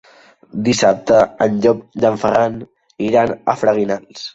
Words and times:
Dissabte 0.67 1.19
en 1.47 1.61
Llop 1.67 1.85
i 2.03 2.11
en 2.13 2.21
Ferran 2.25 2.59
iran 3.13 3.39
a 3.57 3.61
Freginals. 3.65 4.27